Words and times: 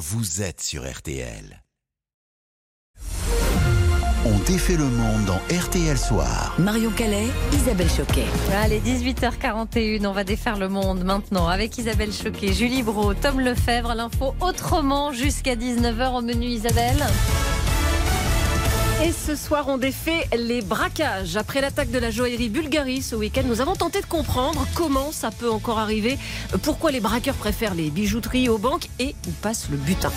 vous 0.00 0.40
êtes 0.40 0.62
sur 0.62 0.90
RTL. 0.90 1.62
On 4.24 4.38
défait 4.46 4.76
le 4.76 4.86
monde 4.86 5.26
dans 5.26 5.40
RTL 5.54 5.98
Soir. 5.98 6.54
Marion 6.58 6.90
Calais, 6.90 7.26
Isabelle 7.52 7.90
Choquet. 7.90 8.24
Allez, 8.62 8.80
18h41, 8.80 10.06
on 10.06 10.12
va 10.12 10.24
défaire 10.24 10.58
le 10.58 10.70
monde 10.70 11.04
maintenant 11.04 11.48
avec 11.48 11.76
Isabelle 11.76 12.14
Choquet, 12.14 12.54
Julie 12.54 12.82
Bro, 12.82 13.12
Tom 13.12 13.40
Lefebvre. 13.40 13.94
L'info 13.94 14.34
autrement 14.40 15.12
jusqu'à 15.12 15.54
19h 15.54 16.16
au 16.16 16.22
menu 16.22 16.46
Isabelle. 16.46 17.04
Et 19.02 19.12
ce 19.12 19.34
soir, 19.34 19.64
on 19.68 19.78
défait 19.78 20.28
les 20.36 20.60
braquages. 20.60 21.38
Après 21.38 21.62
l'attaque 21.62 21.90
de 21.90 21.98
la 21.98 22.10
joaillerie 22.10 22.50
Bulgarie 22.50 23.00
ce 23.00 23.16
week-end, 23.16 23.42
nous 23.46 23.62
avons 23.62 23.74
tenté 23.74 24.02
de 24.02 24.06
comprendre 24.06 24.66
comment 24.74 25.10
ça 25.10 25.30
peut 25.30 25.50
encore 25.50 25.78
arriver, 25.78 26.18
pourquoi 26.62 26.90
les 26.90 27.00
braqueurs 27.00 27.34
préfèrent 27.34 27.74
les 27.74 27.88
bijouteries 27.88 28.50
aux 28.50 28.58
banques 28.58 28.90
et 28.98 29.14
où 29.26 29.30
passe 29.40 29.68
le 29.70 29.78
butin. 29.78 30.12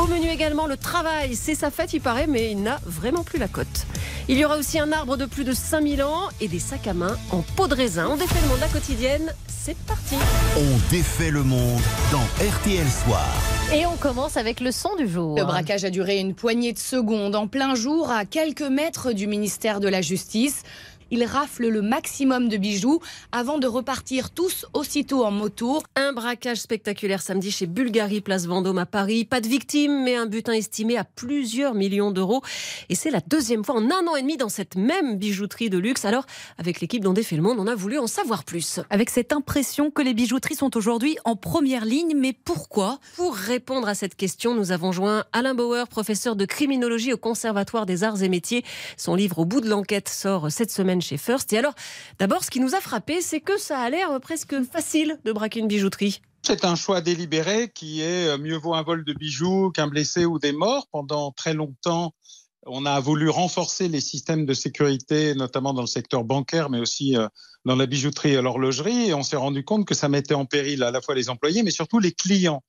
Au 0.00 0.06
menu 0.06 0.28
également, 0.28 0.66
le 0.66 0.76
travail. 0.76 1.34
C'est 1.34 1.56
sa 1.56 1.72
fête, 1.72 1.94
il 1.94 2.00
paraît, 2.00 2.28
mais 2.28 2.52
il 2.52 2.62
n'a 2.62 2.78
vraiment 2.86 3.24
plus 3.24 3.40
la 3.40 3.48
cote. 3.48 3.86
Il 4.28 4.38
y 4.38 4.44
aura 4.44 4.56
aussi 4.56 4.78
un 4.78 4.92
arbre 4.92 5.16
de 5.16 5.26
plus 5.26 5.44
de 5.44 5.52
5000 5.52 6.04
ans 6.04 6.28
et 6.40 6.46
des 6.46 6.60
sacs 6.60 6.86
à 6.86 6.94
main 6.94 7.16
en 7.32 7.42
peau 7.56 7.66
de 7.66 7.74
raisin. 7.74 8.06
On 8.08 8.16
défait 8.16 8.40
le 8.40 8.48
monde 8.48 8.60
la 8.60 8.68
quotidienne. 8.68 9.34
C'est 9.48 9.76
parti. 9.78 10.14
On 10.56 10.92
défait 10.92 11.32
le 11.32 11.42
monde 11.42 11.82
dans 12.12 12.22
RTL 12.40 12.86
Soir. 13.04 13.57
Et 13.70 13.84
on 13.84 13.96
commence 13.96 14.38
avec 14.38 14.60
le 14.60 14.72
son 14.72 14.96
du 14.96 15.06
jour. 15.06 15.36
Le 15.36 15.44
braquage 15.44 15.84
a 15.84 15.90
duré 15.90 16.18
une 16.18 16.34
poignée 16.34 16.72
de 16.72 16.78
secondes 16.78 17.36
en 17.36 17.46
plein 17.46 17.74
jour 17.74 18.10
à 18.10 18.24
quelques 18.24 18.62
mètres 18.62 19.12
du 19.12 19.26
ministère 19.26 19.78
de 19.80 19.88
la 19.88 20.00
Justice. 20.00 20.62
Ils 21.10 21.24
raflent 21.24 21.68
le 21.68 21.80
maximum 21.80 22.48
de 22.48 22.58
bijoux 22.58 23.00
avant 23.32 23.58
de 23.58 23.66
repartir 23.66 24.30
tous 24.30 24.66
aussitôt 24.74 25.24
en 25.24 25.30
moto. 25.30 25.82
Un 25.96 26.12
braquage 26.12 26.58
spectaculaire 26.58 27.22
samedi 27.22 27.50
chez 27.50 27.66
Bulgarie, 27.66 28.20
place 28.20 28.46
Vendôme 28.46 28.78
à 28.78 28.84
Paris. 28.84 29.24
Pas 29.24 29.40
de 29.40 29.48
victimes, 29.48 30.04
mais 30.04 30.16
un 30.16 30.26
butin 30.26 30.52
estimé 30.52 30.98
à 30.98 31.04
plusieurs 31.04 31.74
millions 31.74 32.10
d'euros. 32.10 32.42
Et 32.90 32.94
c'est 32.94 33.10
la 33.10 33.20
deuxième 33.20 33.64
fois 33.64 33.76
en 33.76 33.90
un 33.90 34.06
an 34.06 34.16
et 34.16 34.22
demi 34.22 34.36
dans 34.36 34.50
cette 34.50 34.76
même 34.76 35.16
bijouterie 35.16 35.70
de 35.70 35.78
luxe. 35.78 36.04
Alors, 36.04 36.26
avec 36.58 36.80
l'équipe 36.80 37.02
dont 37.02 37.14
défait 37.14 37.36
le 37.36 37.42
monde, 37.42 37.58
on 37.58 37.66
a 37.66 37.74
voulu 37.74 37.98
en 37.98 38.06
savoir 38.06 38.44
plus. 38.44 38.80
Avec 38.90 39.08
cette 39.08 39.32
impression 39.32 39.90
que 39.90 40.02
les 40.02 40.12
bijouteries 40.12 40.56
sont 40.56 40.76
aujourd'hui 40.76 41.16
en 41.24 41.36
première 41.36 41.86
ligne, 41.86 42.14
mais 42.16 42.34
pourquoi? 42.34 42.98
Pour 43.16 43.34
répondre 43.34 43.88
à 43.88 43.94
cette 43.94 44.14
question, 44.14 44.54
nous 44.54 44.72
avons 44.72 44.92
joint 44.92 45.24
Alain 45.32 45.54
Bauer, 45.54 45.88
professeur 45.88 46.36
de 46.36 46.44
criminologie 46.44 47.14
au 47.14 47.18
Conservatoire 47.18 47.86
des 47.86 48.04
Arts 48.04 48.22
et 48.22 48.28
Métiers. 48.28 48.62
Son 48.98 49.14
livre 49.14 49.38
Au 49.38 49.44
bout 49.46 49.62
de 49.62 49.68
l'enquête 49.70 50.08
sort 50.08 50.50
cette 50.50 50.70
semaine 50.70 50.97
chez 51.00 51.16
First. 51.16 51.52
Et 51.52 51.58
alors, 51.58 51.74
d'abord, 52.18 52.44
ce 52.44 52.50
qui 52.50 52.60
nous 52.60 52.74
a 52.74 52.80
frappé, 52.80 53.20
c'est 53.20 53.40
que 53.40 53.58
ça 53.58 53.80
a 53.80 53.90
l'air 53.90 54.18
presque 54.20 54.62
facile 54.64 55.18
de 55.24 55.32
braquer 55.32 55.60
une 55.60 55.68
bijouterie. 55.68 56.20
C'est 56.42 56.64
un 56.64 56.76
choix 56.76 57.00
délibéré 57.00 57.70
qui 57.74 58.00
est 58.00 58.28
euh, 58.28 58.38
mieux 58.38 58.56
vaut 58.56 58.74
un 58.74 58.82
vol 58.82 59.04
de 59.04 59.12
bijoux 59.12 59.70
qu'un 59.70 59.88
blessé 59.88 60.24
ou 60.24 60.38
des 60.38 60.52
morts. 60.52 60.86
Pendant 60.92 61.30
très 61.32 61.52
longtemps, 61.52 62.14
on 62.66 62.86
a 62.86 63.00
voulu 63.00 63.28
renforcer 63.28 63.88
les 63.88 64.00
systèmes 64.00 64.46
de 64.46 64.54
sécurité, 64.54 65.34
notamment 65.34 65.74
dans 65.74 65.82
le 65.82 65.86
secteur 65.86 66.24
bancaire, 66.24 66.70
mais 66.70 66.80
aussi 66.80 67.16
euh, 67.16 67.28
dans 67.64 67.76
la 67.76 67.86
bijouterie 67.86 68.34
et 68.34 68.42
l'horlogerie. 68.42 69.08
Et 69.08 69.14
on 69.14 69.22
s'est 69.22 69.36
rendu 69.36 69.64
compte 69.64 69.86
que 69.86 69.94
ça 69.94 70.08
mettait 70.08 70.34
en 70.34 70.46
péril 70.46 70.82
à 70.82 70.90
la 70.90 71.00
fois 71.00 71.14
les 71.14 71.28
employés, 71.28 71.62
mais 71.62 71.70
surtout 71.70 71.98
les 71.98 72.12
clients. 72.12 72.62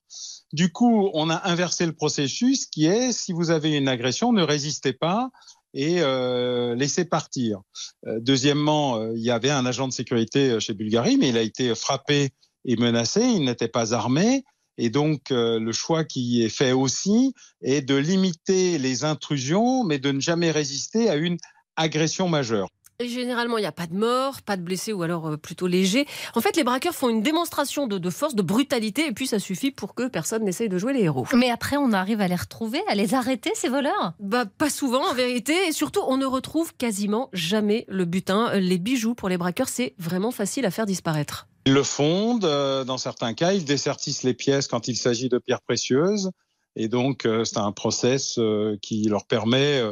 Du 0.52 0.72
coup, 0.72 1.10
on 1.14 1.30
a 1.30 1.48
inversé 1.48 1.86
le 1.86 1.92
processus 1.92 2.66
qui 2.66 2.86
est, 2.86 3.12
si 3.12 3.32
vous 3.32 3.50
avez 3.50 3.76
une 3.76 3.88
agression, 3.88 4.32
ne 4.32 4.42
résistez 4.42 4.92
pas 4.92 5.30
et 5.74 6.00
euh, 6.00 6.74
laissez 6.74 7.04
partir. 7.04 7.60
Euh, 8.06 8.18
deuxièmement, 8.20 8.96
euh, 8.96 9.12
il 9.14 9.22
y 9.22 9.30
avait 9.30 9.50
un 9.50 9.66
agent 9.66 9.88
de 9.88 9.92
sécurité 9.92 10.58
chez 10.60 10.74
Bulgarie, 10.74 11.16
mais 11.16 11.28
il 11.28 11.36
a 11.36 11.42
été 11.42 11.74
frappé 11.74 12.30
et 12.64 12.76
menacé, 12.76 13.22
il 13.22 13.44
n'était 13.44 13.68
pas 13.68 13.94
armé. 13.94 14.44
Et 14.78 14.88
donc, 14.88 15.28
le 15.30 15.72
choix 15.72 16.04
qui 16.04 16.42
est 16.42 16.48
fait 16.48 16.72
aussi 16.72 17.34
est 17.60 17.82
de 17.82 17.96
limiter 17.96 18.78
les 18.78 19.04
intrusions, 19.04 19.84
mais 19.84 19.98
de 19.98 20.10
ne 20.10 20.20
jamais 20.20 20.50
résister 20.50 21.10
à 21.10 21.16
une 21.16 21.36
agression 21.76 22.28
majeure. 22.28 22.68
Généralement, 23.00 23.58
il 23.58 23.62
n'y 23.62 23.66
a 23.66 23.72
pas 23.72 23.86
de 23.86 23.94
mort, 23.94 24.42
pas 24.42 24.56
de 24.56 24.62
blessés 24.62 24.92
ou 24.92 25.02
alors 25.02 25.28
euh, 25.28 25.36
plutôt 25.36 25.66
léger. 25.66 26.06
En 26.34 26.40
fait, 26.40 26.56
les 26.56 26.64
braqueurs 26.64 26.94
font 26.94 27.08
une 27.08 27.22
démonstration 27.22 27.86
de, 27.86 27.98
de, 27.98 28.10
force, 28.10 28.34
de 28.34 28.42
brutalité, 28.42 29.06
et 29.06 29.12
puis 29.12 29.26
ça 29.26 29.38
suffit 29.38 29.70
pour 29.70 29.94
que 29.94 30.08
personne 30.08 30.44
n'essaye 30.44 30.68
de 30.68 30.78
jouer 30.78 30.92
les 30.92 31.02
héros. 31.02 31.26
Mais 31.34 31.50
après, 31.50 31.76
on 31.76 31.92
arrive 31.92 32.20
à 32.20 32.28
les 32.28 32.36
retrouver, 32.36 32.82
à 32.88 32.94
les 32.94 33.14
arrêter, 33.14 33.50
ces 33.54 33.68
voleurs? 33.68 34.12
Bah, 34.20 34.44
pas 34.44 34.70
souvent 34.70 35.10
en 35.10 35.14
vérité, 35.14 35.54
et 35.68 35.72
surtout, 35.72 36.00
on 36.06 36.16
ne 36.16 36.26
retrouve 36.26 36.74
quasiment 36.74 37.30
jamais 37.32 37.84
le 37.88 38.04
butin. 38.04 38.52
Les 38.54 38.78
bijoux 38.78 39.14
pour 39.14 39.28
les 39.28 39.38
braqueurs, 39.38 39.68
c'est 39.68 39.94
vraiment 39.98 40.30
facile 40.30 40.66
à 40.66 40.70
faire 40.70 40.86
disparaître. 40.86 41.46
Ils 41.66 41.74
le 41.74 41.82
fondent, 41.82 42.44
euh, 42.44 42.84
dans 42.84 42.98
certains 42.98 43.34
cas, 43.34 43.52
ils 43.52 43.64
dessertissent 43.64 44.22
les 44.22 44.34
pièces 44.34 44.66
quand 44.66 44.88
il 44.88 44.96
s'agit 44.96 45.28
de 45.28 45.38
pierres 45.38 45.60
précieuses, 45.60 46.30
et 46.76 46.88
donc 46.88 47.26
euh, 47.26 47.44
c'est 47.44 47.58
un 47.58 47.72
process 47.72 48.38
qui 48.82 49.04
leur 49.04 49.26
permet 49.26 49.82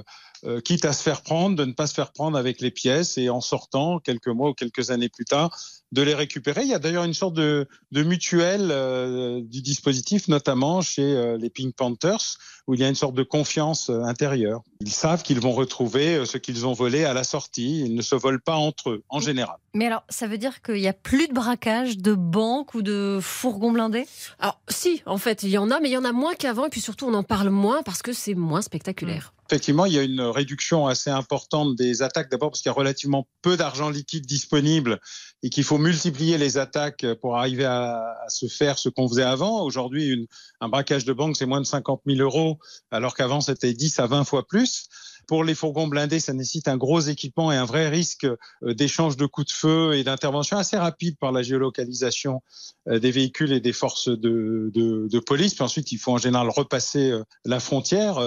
euh, 0.44 0.60
quitte 0.60 0.84
à 0.84 0.92
se 0.92 1.02
faire 1.02 1.22
prendre, 1.22 1.56
de 1.56 1.64
ne 1.64 1.72
pas 1.72 1.88
se 1.88 1.94
faire 1.94 2.12
prendre 2.12 2.38
avec 2.38 2.60
les 2.60 2.70
pièces 2.70 3.18
et 3.18 3.28
en 3.28 3.40
sortant 3.40 3.98
quelques 3.98 4.28
mois 4.28 4.50
ou 4.50 4.54
quelques 4.54 4.90
années 4.90 5.08
plus 5.08 5.24
tard, 5.24 5.58
de 5.92 6.02
les 6.02 6.14
récupérer. 6.14 6.62
Il 6.62 6.68
y 6.68 6.74
a 6.74 6.78
d'ailleurs 6.78 7.04
une 7.04 7.14
sorte 7.14 7.34
de, 7.34 7.66
de 7.92 8.02
mutuelle 8.02 8.68
euh, 8.70 9.40
du 9.42 9.62
dispositif, 9.62 10.28
notamment 10.28 10.80
chez 10.80 11.02
euh, 11.02 11.36
les 11.38 11.50
Pink 11.50 11.74
Panthers, 11.74 12.38
où 12.66 12.74
il 12.74 12.80
y 12.80 12.84
a 12.84 12.88
une 12.88 12.94
sorte 12.94 13.14
de 13.14 13.22
confiance 13.22 13.90
intérieure. 13.90 14.62
Ils 14.80 14.92
savent 14.92 15.22
qu'ils 15.22 15.40
vont 15.40 15.52
retrouver 15.52 16.26
ce 16.26 16.36
qu'ils 16.36 16.66
ont 16.66 16.74
volé 16.74 17.04
à 17.04 17.14
la 17.14 17.24
sortie. 17.24 17.80
Ils 17.86 17.94
ne 17.94 18.02
se 18.02 18.14
volent 18.14 18.38
pas 18.44 18.56
entre 18.56 18.90
eux, 18.90 19.02
en 19.08 19.20
général. 19.20 19.56
Mais 19.74 19.86
alors, 19.86 20.04
ça 20.10 20.26
veut 20.26 20.38
dire 20.38 20.60
qu'il 20.60 20.74
n'y 20.74 20.88
a 20.88 20.92
plus 20.92 21.28
de 21.28 21.32
braquage 21.32 21.96
de 21.96 22.14
banques 22.14 22.74
ou 22.74 22.82
de 22.82 23.18
fourgons 23.22 23.72
blindés? 23.72 24.06
Alors, 24.38 24.60
si, 24.68 25.02
en 25.06 25.18
fait, 25.18 25.42
il 25.42 25.50
y 25.50 25.58
en 25.58 25.70
a, 25.70 25.80
mais 25.80 25.88
il 25.88 25.92
y 25.92 25.96
en 25.96 26.04
a 26.04 26.12
moins 26.12 26.34
qu'avant. 26.34 26.66
Et 26.66 26.70
puis 26.70 26.80
surtout, 26.80 27.06
on 27.06 27.14
en 27.14 27.22
parle 27.22 27.50
moins 27.50 27.82
parce 27.82 28.02
que 28.02 28.12
c'est 28.12 28.34
moins 28.34 28.62
spectaculaire. 28.62 29.32
Effectivement, 29.50 29.86
il 29.86 29.94
y 29.94 29.98
a 29.98 30.02
une 30.02 30.20
réduction 30.20 30.86
assez 30.86 31.08
importante 31.08 31.74
des 31.74 32.02
attaques. 32.02 32.30
D'abord 32.30 32.50
parce 32.50 32.60
qu'il 32.60 32.68
y 32.68 32.74
a 32.74 32.74
relativement 32.74 33.26
peu 33.40 33.56
d'argent 33.56 33.88
liquide 33.88 34.26
disponible 34.26 35.00
et 35.42 35.48
qu'il 35.48 35.64
faut 35.64 35.78
multiplier 35.78 36.36
les 36.36 36.58
attaques 36.58 37.06
pour 37.22 37.38
arriver 37.38 37.64
à, 37.64 38.14
se 38.28 38.46
faire 38.46 38.78
ce 38.78 38.90
qu'on 38.90 39.08
faisait 39.08 39.22
avant. 39.22 39.62
Aujourd'hui, 39.62 40.28
un 40.60 40.68
braquage 40.68 41.06
de 41.06 41.14
banque, 41.14 41.36
c'est 41.36 41.46
moins 41.46 41.62
de 41.62 41.66
50 41.66 42.02
000 42.06 42.20
euros, 42.20 42.58
alors 42.90 43.14
qu'avant, 43.14 43.40
c'était 43.40 43.72
10 43.72 44.00
à 44.00 44.06
20 44.06 44.24
fois 44.24 44.46
plus. 44.46 44.88
Pour 45.28 45.44
les 45.44 45.54
fourgons 45.54 45.86
blindés, 45.86 46.20
ça 46.20 46.32
nécessite 46.32 46.68
un 46.68 46.78
gros 46.78 47.00
équipement 47.00 47.52
et 47.52 47.56
un 47.56 47.66
vrai 47.66 47.90
risque 47.90 48.24
euh, 48.24 48.72
d'échange 48.72 49.18
de 49.18 49.26
coups 49.26 49.48
de 49.48 49.52
feu 49.52 49.94
et 49.94 50.02
d'intervention 50.02 50.56
assez 50.56 50.78
rapide 50.78 51.18
par 51.18 51.32
la 51.32 51.42
géolocalisation 51.42 52.42
euh, 52.88 52.98
des 52.98 53.10
véhicules 53.10 53.52
et 53.52 53.60
des 53.60 53.74
forces 53.74 54.08
de, 54.08 54.70
de, 54.72 55.18
police. 55.18 55.52
Puis 55.52 55.62
ensuite, 55.62 55.92
il 55.92 55.98
faut 55.98 56.12
en 56.12 56.18
général 56.18 56.48
repasser 56.48 57.10
euh, 57.10 57.22
la 57.44 57.60
frontière 57.60 58.18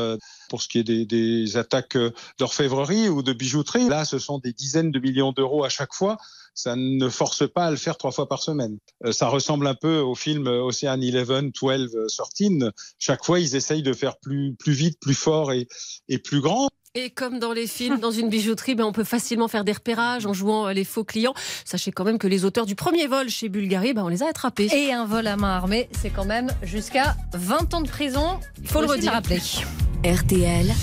pour 0.51 0.61
ce 0.61 0.67
qui 0.67 0.79
est 0.79 0.83
des, 0.83 1.05
des 1.05 1.55
attaques 1.55 1.97
d'orfèvrerie 2.37 3.07
ou 3.07 3.23
de 3.23 3.31
bijouterie. 3.31 3.87
Là, 3.87 4.03
ce 4.03 4.19
sont 4.19 4.37
des 4.37 4.51
dizaines 4.51 4.91
de 4.91 4.99
millions 4.99 5.31
d'euros 5.31 5.63
à 5.63 5.69
chaque 5.69 5.93
fois 5.93 6.17
ça 6.53 6.75
ne 6.75 7.07
force 7.07 7.49
pas 7.49 7.67
à 7.67 7.71
le 7.71 7.77
faire 7.77 7.97
trois 7.97 8.11
fois 8.11 8.27
par 8.27 8.43
semaine. 8.43 8.77
ça 9.11 9.27
ressemble 9.27 9.67
un 9.67 9.73
peu 9.73 9.99
au 9.99 10.15
film 10.15 10.47
Ocean 10.47 10.99
Eleven, 11.01 11.51
12, 11.51 11.95
13. 12.35 12.71
Chaque 12.99 13.23
fois, 13.23 13.39
ils 13.39 13.55
essayent 13.55 13.83
de 13.83 13.93
faire 13.93 14.17
plus, 14.17 14.53
plus 14.59 14.73
vite, 14.73 14.99
plus 14.99 15.13
fort 15.13 15.53
et, 15.53 15.67
et 16.09 16.19
plus 16.19 16.41
grand. 16.41 16.69
Et 16.93 17.09
comme 17.09 17.39
dans 17.39 17.53
les 17.53 17.67
films, 17.67 17.99
dans 17.99 18.11
une 18.11 18.27
bijouterie, 18.27 18.75
ben 18.75 18.83
on 18.83 18.91
peut 18.91 19.05
facilement 19.05 19.47
faire 19.47 19.63
des 19.63 19.71
repérages 19.71 20.25
en 20.25 20.33
jouant 20.33 20.67
les 20.67 20.83
faux 20.83 21.05
clients. 21.05 21.33
Sachez 21.63 21.93
quand 21.93 22.03
même 22.03 22.17
que 22.17 22.27
les 22.27 22.43
auteurs 22.43 22.65
du 22.65 22.75
premier 22.75 23.07
vol 23.07 23.29
chez 23.29 23.47
Bulgarie, 23.47 23.93
ben 23.93 24.03
on 24.03 24.09
les 24.09 24.23
a 24.23 24.27
attrapés. 24.27 24.67
Et 24.73 24.91
un 24.91 25.05
vol 25.05 25.25
à 25.27 25.37
main 25.37 25.55
armée, 25.55 25.87
c'est 26.01 26.09
quand 26.09 26.25
même 26.25 26.49
jusqu'à 26.63 27.15
20 27.33 27.73
ans 27.75 27.81
de 27.81 27.87
prison. 27.87 28.41
Il 28.61 28.67
faut, 28.67 28.81
le 28.81 28.87
redire. 28.87 29.13
rappeler. 29.13 29.39
RTL. 30.03 30.73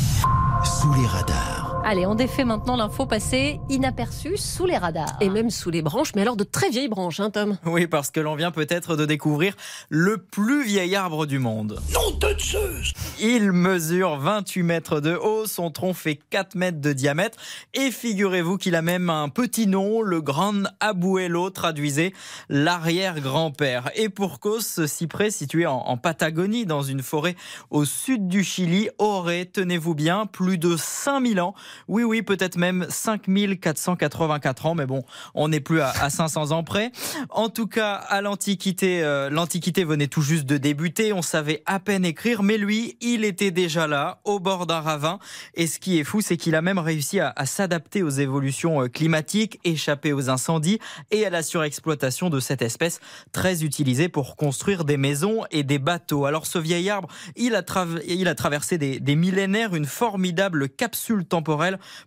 Sous 0.63 0.93
les 0.95 1.07
radars. 1.09 1.68
Allez, 1.85 2.07
on 2.07 2.15
défait 2.15 2.45
maintenant 2.45 2.77
l'info 2.77 3.07
passée 3.07 3.61
inaperçue 3.69 4.37
sous 4.37 4.67
les 4.67 4.77
radars. 4.77 5.17
Et 5.21 5.31
même 5.31 5.49
sous 5.49 5.71
les 5.71 5.81
branches, 5.81 6.13
mais 6.15 6.23
alors 6.23 6.37
de 6.37 6.45
très 6.45 6.69
vieilles 6.71 6.89
branches, 6.89 7.21
hein, 7.21 7.31
Tom? 7.31 7.57
Oui, 7.65 7.87
parce 7.87 8.11
que 8.11 8.21
l'on 8.21 8.35
vient 8.35 8.51
peut-être 8.51 8.97
de 8.97 9.07
découvrir 9.07 9.55
le 9.89 10.19
plus 10.19 10.65
vieil 10.65 10.97
arbre 10.97 11.25
du 11.25 11.39
monde. 11.39 11.81
Non 11.95 12.11
de 12.19 12.39
Zeus 12.39 12.93
Il 13.21 13.53
mesure 13.53 14.19
28 14.19 14.63
mètres 14.63 15.01
de 15.01 15.15
haut, 15.15 15.47
son 15.47 15.71
tronc 15.71 15.95
fait 15.95 16.19
4 16.31 16.57
mètres 16.57 16.81
de 16.81 16.93
diamètre, 16.93 17.39
et 17.75 17.91
figurez-vous 17.91 18.59
qu'il 18.59 18.75
a 18.75 18.83
même 18.83 19.09
un 19.09 19.29
petit 19.29 19.67
nom, 19.67 20.03
le 20.03 20.21
Grand 20.21 20.65
Abuelo, 20.81 21.51
traduisait 21.51 22.13
l'arrière-grand-père. 22.49 23.91
Et 23.95 24.09
pour 24.09 24.41
cause, 24.41 24.67
ce 24.67 24.87
cyprès 24.87 25.31
situé 25.31 25.65
en, 25.65 25.77
en 25.77 25.97
Patagonie, 25.97 26.67
dans 26.67 26.83
une 26.83 27.03
forêt 27.03 27.37
au 27.71 27.85
sud 27.85 28.29
du 28.29 28.45
Chili, 28.45 28.91
aurait, 28.99 29.47
tenez-vous 29.47 29.95
bien, 29.95 30.27
plus 30.27 30.59
de 30.59 30.77
5000 30.77 31.41
ans 31.41 31.55
Oui, 31.89 32.03
oui, 32.03 32.23
peut-être 32.23 32.57
même 32.57 32.87
5484 32.89 34.67
ans, 34.67 34.75
mais 34.75 34.87
bon, 34.87 35.05
on 35.35 35.49
n'est 35.49 35.61
plus 35.61 35.81
à, 35.81 36.11
500 36.11 36.53
ans 36.53 36.65
près. 36.65 36.93
En 37.31 37.49
tout 37.49 37.67
cas, 37.67 37.95
à 37.95 38.21
l'Antiquité, 38.21 39.03
euh, 39.03 39.31
l'Antiquité 39.31 39.85
venait 39.85 40.07
tout 40.07 40.23
juste 40.23 40.45
de 40.47 40.57
débuter, 40.57 41.13
on 41.13 41.23
savait 41.23 41.63
à 41.67 41.81
peine 41.81 42.05
écrire, 42.05 42.43
mais 42.43 42.59
lui, 42.59 42.97
il 43.01 43.25
était 43.25 43.51
déjà 43.51 43.87
là, 43.87 44.21
au 44.25 44.41
bord 44.41 44.67
d'un 44.67 44.81
ravin. 44.81 45.19
Et 45.55 45.67
ce 45.67 45.79
qui 45.79 45.99
est 45.99 46.05
fou, 46.05 46.21
c'est 46.21 46.37
qu'il 46.37 46.55
a 46.55 46.63
même 46.63 46.79
réussi 46.79 47.21
à, 47.21 47.35
s'adapter 47.45 48.03
aux 48.03 48.11
évolutions 48.11 48.83
euh, 48.83 48.89
climatiques, 48.89 49.59
échapper 49.65 50.13
aux 50.13 50.31
incendies 50.31 50.79
et 51.11 51.25
à 51.25 51.31
la 51.31 51.43
surexploitation 51.43 52.31
de 52.31 52.41
cette 52.41 52.63
espèce 52.63 53.01
très 53.33 53.65
utilisée 53.65 54.09
pour 54.09 54.37
construire 54.37 54.85
des 54.85 54.97
maisons 54.97 55.45
et 55.51 55.63
des 55.63 55.79
bateaux. 55.79 56.27
Alors 56.27 56.47
ce 56.47 56.59
vieil 56.59 56.91
arbre, 56.91 57.09
il 57.37 57.55
a, 57.55 57.63
traversé 57.63 58.79
des 58.79 59.17
millénaires, 59.17 59.75
une 59.75 59.87
formidable 59.87 60.69
capsule 60.69 61.25
temporelle 61.25 61.58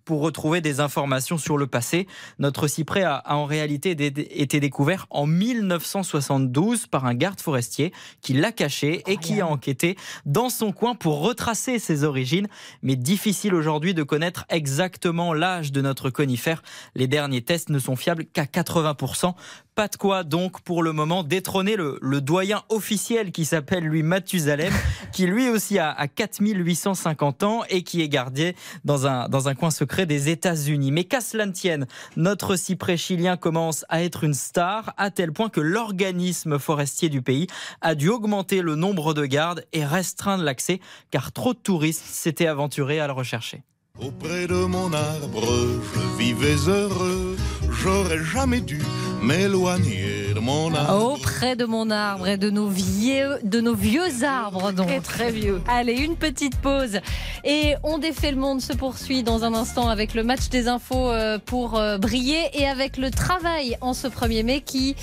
pour 0.06 0.21
retrouver 0.21 0.62
des 0.62 0.80
informations 0.80 1.38
sur 1.38 1.57
le 1.57 1.68
passé. 1.68 2.07
Notre 2.39 2.68
cyprès 2.68 3.03
a, 3.03 3.24
en 3.25 3.45
réalité 3.45 3.92
été 3.92 4.59
découvert 4.59 5.07
en 5.09 5.25
1972 5.25 6.88
par 6.88 7.06
un 7.06 7.13
garde 7.13 7.39
forestier 7.39 7.92
qui 8.21 8.33
l'a 8.33 8.51
caché 8.51 9.03
et 9.07 9.18
qui 9.18 9.42
a 9.42 9.48
enquêté 9.48 9.98
dans 10.25 10.50
son 10.50 10.71
coin 10.71 10.95
pour 10.95 11.21
retracer 11.21 11.80
ses 11.80 12.03
origines. 12.03 12.48
Mais 12.81 12.95
difficile 12.95 13.53
aujourd'hui 13.53 13.94
de 13.94 14.03
connaître 14.03 14.45
exactement 14.50 15.33
l'âge 15.33 15.71
de 15.71 15.81
notre 15.81 16.09
conifère. 16.09 16.63
Les 16.95 17.07
derniers 17.07 17.42
tests 17.42 17.69
ne 17.69 17.80
sont 17.80 17.95
fiables 17.95 18.25
qu'à 18.25 18.45
80%. 18.45 19.33
Pas 19.74 19.88
de 19.88 19.96
quoi 19.96 20.24
donc 20.24 20.60
pour 20.62 20.84
le 20.84 20.92
moment 20.92 21.24
détrôner 21.24 21.78
le, 21.78 22.20
doyen 22.20 22.62
officiel 22.68 23.32
qui 23.32 23.46
s'appelle 23.46 23.86
lui 23.86 24.04
Mathusalem, 24.04 24.74
qui 25.14 25.26
lui 25.26 25.48
aussi 25.48 25.80
a, 25.80 25.92
a 25.92 26.10
4850 26.10 27.44
ans 27.44 27.64
et 27.70 27.84
qui 27.84 28.02
est 28.02 28.10
gardé 28.10 28.56
dans 28.84 29.08
un, 29.08 29.30
dans 29.30 29.48
un 29.48 29.56
coin 29.56 29.72
secret 29.72 30.06
des 30.06 30.30
États-Unis. 30.30 30.92
Mais 30.92 31.06
qu'à 31.06 31.22
cela 31.22 31.46
ne 31.46 31.54
tienne, 31.54 31.88
notre 32.18 32.58
cyprès 32.58 32.98
chilien 32.98 33.38
commence 33.38 33.86
à 33.88 34.04
être 34.04 34.26
une 34.26 34.34
star 34.34 34.94
à 34.98 35.10
tel 35.10 35.32
point 35.32 35.48
que 35.48 35.62
l'organisme 35.62 36.60
forestier 36.60 37.08
du 37.08 37.22
pays 37.22 37.48
a 37.80 37.96
dû 37.96 38.10
augmenter 38.10 38.62
le 38.62 38.76
nombre 38.76 39.14
de 39.14 39.26
gardes 39.26 39.66
et 39.72 39.86
restreindre 39.86 40.44
l'accès 40.44 40.82
car 41.12 41.32
trop 41.32 41.54
de 41.54 41.60
touristes 41.60 42.04
s'étaient 42.06 42.48
aventurés 42.48 43.00
à 43.00 43.08
le 43.08 43.14
rechercher. 43.14 43.64
Auprès 44.00 44.48
de 44.48 44.66
mon 44.66 44.92
arbre, 44.94 45.48
je 45.94 46.18
vivais 46.18 46.70
heureux, 46.70 47.38
j'aurais 47.70 48.24
jamais 48.24 48.62
dû 48.62 48.82
m'éloigner 49.22 50.34
de 50.34 50.40
mon 50.40 50.74
arbre. 50.74 51.14
Auprès 51.14 51.56
de 51.56 51.66
mon 51.66 51.90
arbre 51.90 52.28
et 52.28 52.38
de 52.38 52.50
nos 52.50 52.68
vieux, 52.68 53.38
de 53.44 53.62
nos 53.62 53.76
vieux 53.76 54.24
arbres, 54.24 54.72
donc. 54.72 54.88
Très, 54.88 55.00
très 55.00 55.32
vieux. 55.32 55.62
Allez, 55.68 55.94
une 55.94 56.16
petite 56.16 56.56
pause. 56.58 57.00
Et 57.44 57.76
On 57.84 57.98
défait 57.98 58.32
le 58.32 58.38
monde 58.38 58.62
se 58.62 58.74
poursuit 58.74 59.24
dans 59.24 59.44
un 59.44 59.54
instant 59.54 59.90
avec 59.90 60.14
le 60.14 60.24
match 60.24 60.50
des 60.50 60.68
infos 60.68 61.10
euh, 61.10 61.38
pour 61.44 61.78
euh, 61.78 61.98
briller 61.98 62.50
et 62.54 62.68
avec 62.68 62.98
le 62.98 63.12
travail 63.12 63.78
en 63.82 63.94
ce 63.94 64.08
1er 64.08 64.44
mai 64.44 64.62
qui 64.62 64.96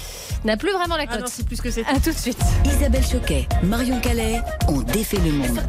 n'a 0.44 0.56
plus 0.56 0.72
vraiment 0.72 0.96
la 0.96 1.04
ah 1.08 1.18
cote. 1.18 1.28
c'est 1.28 1.46
plus 1.46 1.60
que 1.60 1.70
c'est. 1.70 1.84
À 1.86 1.98
tout 2.00 2.10
de 2.10 2.18
suite. 2.18 2.38
Isabelle 2.64 3.04
Choquet, 3.04 3.46
Marion 3.62 4.00
Calais, 4.00 4.40
on 4.68 4.80
défait 4.82 5.18
le 5.24 5.32
monde. 5.32 5.60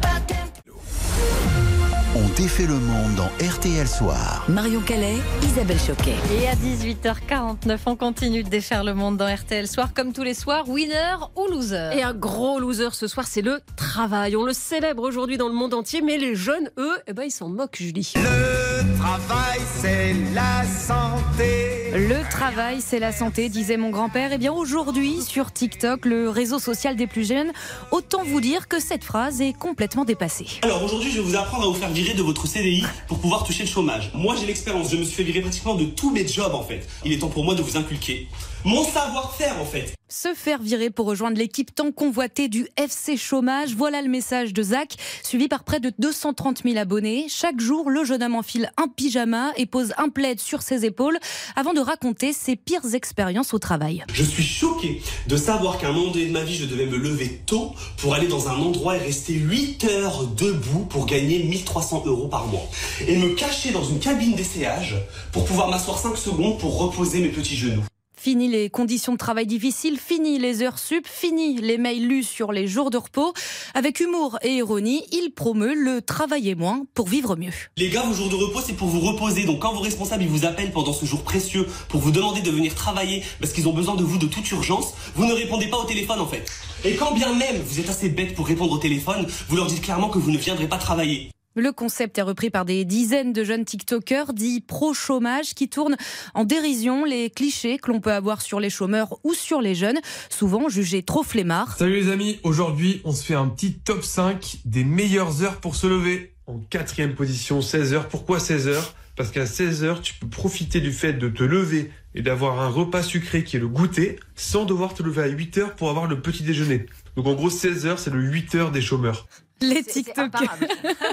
On 2.16 2.26
défait 2.36 2.66
le 2.66 2.74
monde 2.74 3.14
dans 3.14 3.30
RTL 3.46 3.86
Soir. 3.86 4.44
Marion 4.48 4.80
Calais, 4.80 5.18
Isabelle 5.44 5.78
Choquet. 5.78 6.16
Et 6.32 6.48
à 6.48 6.56
18h49, 6.56 7.78
on 7.86 7.94
continue 7.94 8.42
de 8.42 8.48
défaire 8.48 8.82
le 8.82 8.94
monde 8.94 9.16
dans 9.16 9.32
RTL 9.32 9.68
Soir, 9.68 9.94
comme 9.94 10.12
tous 10.12 10.24
les 10.24 10.34
soirs, 10.34 10.68
winner 10.68 11.14
ou 11.36 11.46
loser. 11.46 11.90
Et 11.96 12.02
un 12.02 12.12
gros 12.12 12.58
loser 12.58 12.88
ce 12.94 13.06
soir, 13.06 13.28
c'est 13.28 13.42
le 13.42 13.60
travail. 13.76 14.34
On 14.34 14.44
le 14.44 14.52
célèbre 14.52 15.04
aujourd'hui 15.04 15.38
dans 15.38 15.46
le 15.46 15.54
monde 15.54 15.72
entier, 15.72 16.02
mais 16.02 16.18
les 16.18 16.34
jeunes, 16.34 16.70
eux, 16.78 16.98
eh 17.06 17.12
ben, 17.12 17.22
ils 17.22 17.30
s'en 17.30 17.48
moquent, 17.48 17.76
Julie. 17.76 18.12
Le 18.16 18.98
travail, 18.98 19.60
c'est 19.80 20.16
la 20.34 20.64
santé. 20.64 21.79
Le 21.92 22.22
travail, 22.30 22.80
c'est 22.80 23.00
la 23.00 23.10
santé, 23.10 23.48
disait 23.48 23.76
mon 23.76 23.90
grand-père. 23.90 24.30
Et 24.30 24.36
eh 24.36 24.38
bien 24.38 24.52
aujourd'hui, 24.52 25.22
sur 25.22 25.52
TikTok, 25.52 26.04
le 26.04 26.28
réseau 26.28 26.60
social 26.60 26.94
des 26.94 27.08
plus 27.08 27.26
jeunes, 27.26 27.50
autant 27.90 28.22
vous 28.22 28.40
dire 28.40 28.68
que 28.68 28.78
cette 28.78 29.02
phrase 29.02 29.40
est 29.40 29.52
complètement 29.52 30.04
dépassée. 30.04 30.46
Alors 30.62 30.84
aujourd'hui, 30.84 31.10
je 31.10 31.16
vais 31.16 31.26
vous 31.26 31.36
apprendre 31.36 31.64
à 31.64 31.66
vous 31.66 31.74
faire 31.74 31.90
de 31.90 32.22
votre 32.22 32.46
CDI 32.46 32.84
pour 33.08 33.18
pouvoir 33.18 33.42
toucher 33.42 33.64
le 33.64 33.68
chômage. 33.68 34.12
Moi, 34.14 34.36
j'ai 34.38 34.46
l'expérience. 34.46 34.92
Je 34.92 34.98
me 34.98 35.02
suis 35.02 35.16
fait 35.16 35.24
virer 35.24 35.40
pratiquement 35.40 35.74
de 35.74 35.84
tous 35.84 36.10
mes 36.10 36.24
jobs, 36.28 36.54
en 36.54 36.62
fait. 36.62 36.86
Il 37.04 37.12
est 37.12 37.18
temps 37.18 37.28
pour 37.28 37.42
moi 37.42 37.56
de 37.56 37.62
vous 37.62 37.76
inculquer 37.76 38.28
mon 38.64 38.84
savoir-faire, 38.84 39.58
en 39.60 39.64
fait. 39.64 39.94
Se 40.08 40.34
faire 40.34 40.60
virer 40.60 40.90
pour 40.90 41.06
rejoindre 41.06 41.38
l'équipe 41.38 41.74
tant 41.74 41.92
convoitée 41.92 42.48
du 42.48 42.66
FC 42.76 43.16
Chômage. 43.16 43.74
Voilà 43.74 44.02
le 44.02 44.08
message 44.08 44.52
de 44.52 44.62
Zach, 44.62 44.96
suivi 45.22 45.48
par 45.48 45.64
près 45.64 45.80
de 45.80 45.92
230 45.98 46.62
000 46.64 46.76
abonnés. 46.76 47.26
Chaque 47.28 47.60
jour, 47.60 47.90
le 47.90 48.04
jeune 48.04 48.22
homme 48.22 48.34
enfile 48.34 48.70
un 48.76 48.88
pyjama 48.88 49.52
et 49.56 49.66
pose 49.66 49.92
un 49.98 50.08
plaid 50.08 50.40
sur 50.40 50.62
ses 50.62 50.84
épaules 50.84 51.18
avant 51.56 51.72
de 51.72 51.79
raconter 51.80 52.32
ses 52.32 52.56
pires 52.56 52.94
expériences 52.94 53.54
au 53.54 53.58
travail. 53.58 54.04
Je 54.12 54.24
suis 54.24 54.42
choqué 54.42 55.02
de 55.26 55.36
savoir 55.36 55.78
qu'à 55.78 55.88
un 55.88 55.92
moment 55.92 56.10
donné 56.10 56.26
de 56.26 56.32
ma 56.32 56.42
vie, 56.42 56.56
je 56.56 56.66
devais 56.66 56.86
me 56.86 56.96
lever 56.96 57.40
tôt 57.46 57.72
pour 57.98 58.14
aller 58.14 58.28
dans 58.28 58.48
un 58.48 58.54
endroit 58.54 58.96
et 58.96 59.00
rester 59.00 59.34
8 59.34 59.84
heures 59.84 60.26
debout 60.26 60.86
pour 60.88 61.06
gagner 61.06 61.42
1300 61.44 62.04
euros 62.06 62.28
par 62.28 62.46
mois. 62.46 62.68
Et 63.06 63.16
me 63.16 63.34
cacher 63.34 63.72
dans 63.72 63.84
une 63.84 63.98
cabine 63.98 64.34
d'essayage 64.34 64.96
pour 65.32 65.44
pouvoir 65.44 65.68
m'asseoir 65.68 65.98
5 65.98 66.16
secondes 66.16 66.58
pour 66.58 66.78
reposer 66.78 67.20
mes 67.20 67.28
petits 67.28 67.56
genoux. 67.56 67.82
Fini 68.22 68.48
les 68.48 68.68
conditions 68.68 69.14
de 69.14 69.16
travail 69.16 69.46
difficiles, 69.46 69.98
fini 69.98 70.38
les 70.38 70.60
heures 70.60 70.78
sup, 70.78 71.06
fini 71.06 71.58
les 71.58 71.78
mails 71.78 72.06
lus 72.06 72.24
sur 72.24 72.52
les 72.52 72.66
jours 72.66 72.90
de 72.90 72.98
repos. 72.98 73.32
Avec 73.72 73.98
humour 73.98 74.38
et 74.42 74.56
ironie, 74.56 75.06
il 75.10 75.30
promeut 75.30 75.72
le 75.74 76.02
travailler 76.02 76.54
moins 76.54 76.84
pour 76.92 77.08
vivre 77.08 77.34
mieux. 77.34 77.54
Les 77.78 77.88
gars, 77.88 78.02
vos 78.02 78.12
jours 78.12 78.28
de 78.28 78.34
repos, 78.34 78.60
c'est 78.62 78.74
pour 78.74 78.88
vous 78.88 79.00
reposer. 79.00 79.44
Donc 79.44 79.60
quand 79.60 79.72
vos 79.72 79.80
responsables 79.80 80.22
ils 80.22 80.28
vous 80.28 80.44
appellent 80.44 80.70
pendant 80.70 80.92
ce 80.92 81.06
jour 81.06 81.22
précieux 81.22 81.66
pour 81.88 82.02
vous 82.02 82.10
demander 82.10 82.42
de 82.42 82.50
venir 82.50 82.74
travailler 82.74 83.24
parce 83.40 83.54
qu'ils 83.54 83.66
ont 83.68 83.72
besoin 83.72 83.96
de 83.96 84.04
vous 84.04 84.18
de 84.18 84.26
toute 84.26 84.50
urgence, 84.50 84.92
vous 85.14 85.24
ne 85.24 85.32
répondez 85.32 85.68
pas 85.68 85.78
au 85.78 85.84
téléphone 85.84 86.20
en 86.20 86.26
fait. 86.26 86.44
Et 86.84 86.96
quand 86.96 87.14
bien 87.14 87.32
même 87.32 87.56
vous 87.64 87.80
êtes 87.80 87.88
assez 87.88 88.10
bête 88.10 88.34
pour 88.34 88.46
répondre 88.46 88.72
au 88.72 88.78
téléphone, 88.78 89.26
vous 89.48 89.56
leur 89.56 89.66
dites 89.66 89.80
clairement 89.80 90.10
que 90.10 90.18
vous 90.18 90.30
ne 90.30 90.36
viendrez 90.36 90.68
pas 90.68 90.76
travailler. 90.76 91.30
Le 91.56 91.72
concept 91.72 92.16
est 92.16 92.22
repris 92.22 92.48
par 92.48 92.64
des 92.64 92.84
dizaines 92.84 93.32
de 93.32 93.42
jeunes 93.42 93.64
TikTokers 93.64 94.34
dits 94.34 94.60
pro-chômage 94.60 95.54
qui 95.54 95.68
tournent 95.68 95.96
en 96.34 96.44
dérision 96.44 97.04
les 97.04 97.28
clichés 97.28 97.78
que 97.78 97.90
l'on 97.90 97.98
peut 97.98 98.12
avoir 98.12 98.40
sur 98.40 98.60
les 98.60 98.70
chômeurs 98.70 99.18
ou 99.24 99.34
sur 99.34 99.60
les 99.60 99.74
jeunes, 99.74 99.98
souvent 100.28 100.68
jugés 100.68 101.02
trop 101.02 101.24
flemmards. 101.24 101.76
Salut 101.76 102.02
les 102.02 102.08
amis, 102.08 102.38
aujourd'hui 102.44 103.00
on 103.04 103.10
se 103.10 103.24
fait 103.24 103.34
un 103.34 103.48
petit 103.48 103.72
top 103.80 104.04
5 104.04 104.58
des 104.64 104.84
meilleures 104.84 105.42
heures 105.42 105.56
pour 105.56 105.74
se 105.74 105.88
lever. 105.88 106.34
En 106.46 106.60
quatrième 106.70 107.16
position, 107.16 107.62
16 107.62 107.94
heures. 107.94 108.08
Pourquoi 108.08 108.38
16 108.38 108.68
heures? 108.68 108.94
Parce 109.16 109.32
qu'à 109.32 109.44
16 109.44 109.82
heures, 109.82 110.02
tu 110.02 110.14
peux 110.14 110.28
profiter 110.28 110.80
du 110.80 110.92
fait 110.92 111.14
de 111.14 111.28
te 111.28 111.42
lever 111.42 111.90
et 112.14 112.22
d'avoir 112.22 112.60
un 112.60 112.68
repas 112.68 113.02
sucré 113.02 113.42
qui 113.42 113.56
est 113.56 113.60
le 113.60 113.68
goûter 113.68 114.20
sans 114.36 114.66
devoir 114.66 114.94
te 114.94 115.02
lever 115.02 115.22
à 115.22 115.26
8 115.26 115.58
heures 115.58 115.74
pour 115.74 115.90
avoir 115.90 116.06
le 116.06 116.22
petit 116.22 116.44
déjeuner. 116.44 116.86
Donc 117.16 117.26
en 117.26 117.34
gros, 117.34 117.50
16 117.50 117.86
heures, 117.86 117.98
c'est 117.98 118.10
le 118.10 118.22
8 118.22 118.54
heures 118.54 118.70
des 118.70 118.80
chômeurs. 118.80 119.26
Les 119.62 119.84
TikTokers. 119.84 120.56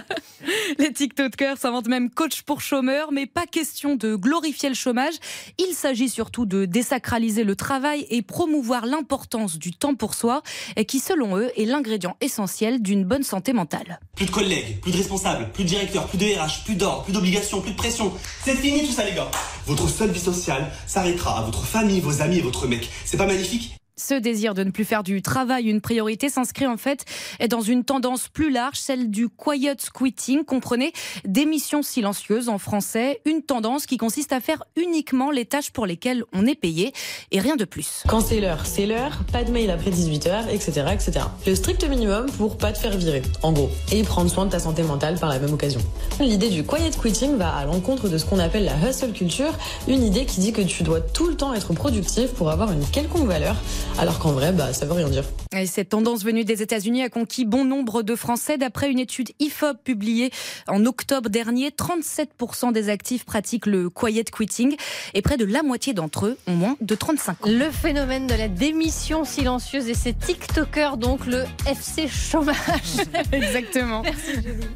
les 0.79 0.93
TikTokers 0.93 1.57
s'inventent 1.57 1.87
même 1.87 2.09
coach 2.09 2.43
pour 2.43 2.61
chômeurs, 2.61 3.11
mais 3.11 3.25
pas 3.25 3.45
question 3.45 3.95
de 3.95 4.15
glorifier 4.15 4.69
le 4.69 4.75
chômage. 4.75 5.15
Il 5.57 5.73
s'agit 5.73 6.09
surtout 6.09 6.45
de 6.45 6.65
désacraliser 6.65 7.43
le 7.43 7.55
travail 7.55 8.07
et 8.09 8.21
promouvoir 8.21 8.85
l'importance 8.85 9.57
du 9.57 9.71
temps 9.73 9.95
pour 9.95 10.13
soi, 10.13 10.41
qui 10.87 10.99
selon 10.99 11.37
eux 11.37 11.51
est 11.57 11.65
l'ingrédient 11.65 12.15
essentiel 12.21 12.81
d'une 12.81 13.03
bonne 13.03 13.23
santé 13.23 13.53
mentale. 13.53 13.99
Plus 14.15 14.25
de 14.25 14.31
collègues, 14.31 14.79
plus 14.81 14.91
de 14.91 14.97
responsables, 14.97 15.51
plus 15.51 15.63
de 15.63 15.69
directeurs, 15.69 16.07
plus 16.07 16.17
de 16.17 16.25
RH, 16.25 16.63
plus 16.65 16.75
d'ordre, 16.75 17.03
plus 17.03 17.13
d'obligations, 17.13 17.61
plus 17.61 17.71
de 17.71 17.77
pression. 17.77 18.13
C'est 18.43 18.55
fini 18.55 18.85
tout 18.85 18.93
ça 18.93 19.03
les 19.03 19.13
gars. 19.13 19.29
Votre 19.65 19.87
seule 19.89 20.11
vie 20.11 20.19
sociale 20.19 20.71
s'arrêtera 20.85 21.39
à 21.39 21.41
votre 21.41 21.65
famille, 21.65 21.99
vos 21.99 22.21
amis 22.21 22.37
et 22.37 22.41
votre 22.41 22.67
mec. 22.67 22.89
C'est 23.05 23.17
pas 23.17 23.27
magnifique? 23.27 23.77
Ce 23.97 24.13
désir 24.13 24.53
de 24.53 24.63
ne 24.63 24.71
plus 24.71 24.85
faire 24.85 25.03
du 25.03 25.21
travail 25.21 25.65
une 25.65 25.81
priorité 25.81 26.29
s'inscrit 26.29 26.67
en 26.67 26.77
fait 26.77 27.05
dans 27.49 27.61
une 27.61 27.83
tendance 27.83 28.27
plus 28.27 28.51
large, 28.51 28.77
celle 28.77 29.09
du 29.09 29.27
quiet 29.27 29.75
quitting, 29.93 30.43
comprenez 30.43 30.93
démission 31.25 31.81
silencieuse 31.81 32.49
en 32.49 32.57
français, 32.57 33.21
une 33.25 33.41
tendance 33.41 33.85
qui 33.85 33.97
consiste 33.97 34.33
à 34.33 34.39
faire 34.39 34.63
uniquement 34.75 35.31
les 35.31 35.45
tâches 35.45 35.71
pour 35.71 35.85
lesquelles 35.85 36.23
on 36.33 36.45
est 36.45 36.55
payé 36.55 36.93
et 37.31 37.39
rien 37.39 37.55
de 37.55 37.65
plus. 37.65 38.03
Quand 38.07 38.21
c'est 38.21 38.39
l'heure, 38.39 38.65
c'est 38.65 38.85
l'heure, 38.85 39.19
pas 39.31 39.43
de 39.43 39.51
mail 39.51 39.71
après 39.71 39.89
18h, 39.89 40.49
etc., 40.51 40.85
etc. 40.93 41.25
Le 41.45 41.55
strict 41.55 41.83
minimum 41.89 42.27
pour 42.37 42.57
pas 42.57 42.71
te 42.71 42.77
faire 42.77 42.95
virer, 42.95 43.23
en 43.41 43.51
gros, 43.51 43.69
et 43.91 44.03
prendre 44.03 44.29
soin 44.29 44.45
de 44.45 44.51
ta 44.51 44.59
santé 44.59 44.83
mentale 44.83 45.19
par 45.19 45.29
la 45.29 45.39
même 45.39 45.53
occasion. 45.53 45.81
L'idée 46.19 46.49
du 46.49 46.63
quiet 46.63 46.91
quitting 46.91 47.35
va 47.37 47.55
à 47.55 47.65
l'encontre 47.65 48.09
de 48.09 48.17
ce 48.17 48.25
qu'on 48.25 48.39
appelle 48.39 48.65
la 48.65 48.89
hustle 48.89 49.11
culture, 49.11 49.53
une 49.87 50.03
idée 50.03 50.25
qui 50.25 50.39
dit 50.39 50.53
que 50.53 50.61
tu 50.61 50.83
dois 50.83 51.01
tout 51.01 51.27
le 51.27 51.35
temps 51.35 51.53
être 51.53 51.73
productif 51.73 52.31
pour 52.33 52.51
avoir 52.51 52.71
une 52.71 52.85
quelconque 52.85 53.27
valeur 53.27 53.55
alors 53.99 54.19
qu'en 54.19 54.31
vrai, 54.31 54.51
bah, 54.51 54.73
ça 54.73 54.85
veut 54.85 54.93
rien 54.93 55.09
dire. 55.09 55.23
Et 55.55 55.65
cette 55.65 55.89
tendance 55.89 56.23
venue 56.23 56.45
des 56.45 56.61
États-Unis 56.61 57.03
a 57.03 57.09
conquis 57.09 57.45
bon 57.45 57.65
nombre 57.65 58.03
de 58.03 58.15
Français. 58.15 58.57
D'après 58.57 58.91
une 58.91 58.99
étude 58.99 59.31
IFOP 59.39 59.83
publiée 59.83 60.31
en 60.67 60.85
octobre 60.85 61.29
dernier, 61.29 61.69
37% 61.69 62.71
des 62.71 62.89
actifs 62.89 63.25
pratiquent 63.25 63.65
le 63.65 63.89
quiet 63.89 64.25
quitting 64.25 64.75
et 65.13 65.21
près 65.21 65.37
de 65.37 65.45
la 65.45 65.63
moitié 65.63 65.93
d'entre 65.93 66.27
eux 66.27 66.37
ont 66.47 66.53
moins 66.53 66.75
de 66.79 66.95
35 66.95 67.31
ans. 67.45 67.49
Le 67.49 67.71
phénomène 67.71 68.27
de 68.27 68.35
la 68.35 68.47
démission 68.47 69.25
silencieuse 69.25 69.87
et 69.89 69.95
ces 69.95 70.13
TikTokers, 70.13 70.97
donc 70.97 71.25
le 71.25 71.45
FC 71.65 72.07
chômage. 72.07 72.57
Exactement. 73.31 74.03
Merci 74.03 74.33
Julie. 74.35 74.67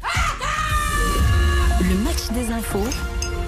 Le 1.80 1.94
match 2.04 2.28
des 2.32 2.52
infos 2.52 2.88